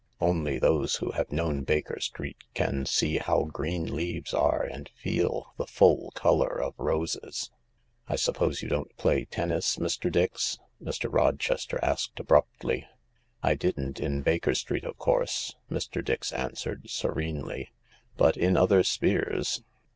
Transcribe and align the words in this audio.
Only 0.19 0.57
those 0.57 0.95
who 0.95 1.11
have 1.11 1.31
known 1.31 1.61
Baker 1.63 1.99
Street 1.99 2.43
can 2.55 2.87
see 2.87 3.19
how 3.19 3.43
green 3.43 3.95
leaves 3.95 4.33
are 4.33 4.63
and 4.63 4.89
feel 4.95 5.53
the 5.59 5.67
full 5.67 6.09
colour 6.15 6.59
of 6.59 6.73
roses."" 6.79 7.51
I 8.09 8.15
suppose 8.15 8.63
you 8.63 8.67
don't 8.67 8.97
play 8.97 9.25
tennis, 9.25 9.75
Mr. 9.75 10.11
Dix?" 10.11 10.57
Mr. 10.83 11.07
Rochester 11.13 11.77
asked 11.83 12.19
abruptly." 12.19 12.87
I 13.43 13.53
didn't 13.53 13.99
in 13.99 14.23
Baker 14.23 14.55
Street, 14.55 14.85
of 14.85 14.97
course," 14.97 15.55
Mr. 15.69 16.03
Dix 16.03 16.31
answered 16.31 16.89
serenely," 16.89 17.71
but 18.17 18.35
in 18.35 18.57
other 18.57 18.81
spheres 18.81 19.61